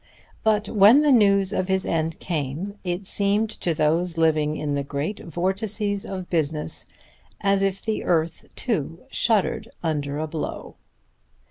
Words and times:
But 0.43 0.67
when 0.67 1.01
the 1.03 1.11
news 1.11 1.53
of 1.53 1.67
his 1.67 1.85
end 1.85 2.19
came, 2.19 2.73
it 2.83 3.05
seemed 3.05 3.51
to 3.51 3.75
those 3.75 4.17
living 4.17 4.57
in 4.57 4.73
the 4.73 4.81
great 4.81 5.19
vortices 5.19 6.07
of 6.07 6.27
business 6.27 6.87
as 7.39 7.61
if 7.61 7.83
the 7.85 8.03
earth, 8.03 8.47
too, 8.55 9.03
shuddered 9.11 9.69
under 9.83 10.17
a 10.17 10.25
blow. 10.25 10.77